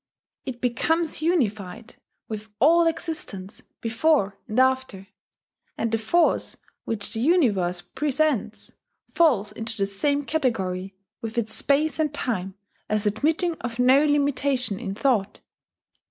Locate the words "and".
4.47-4.59, 5.77-5.91, 11.99-12.11